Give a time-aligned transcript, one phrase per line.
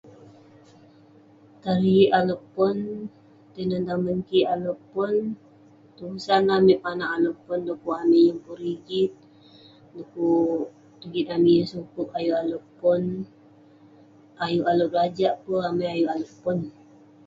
[1.61, 2.77] Tarik alek pon
[3.53, 5.15] tinen tamen kik alek pon
[5.95, 9.11] tusah amik panak yeng pun pon dukuk amik panak yeng pun rigit
[9.93, 10.67] dukuk
[11.01, 13.03] rigit amik yeng sukup ayuk alek pon
[14.45, 16.71] ayuk alek berajak peh pun neh